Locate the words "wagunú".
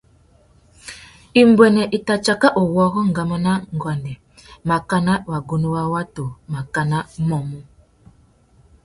5.31-5.67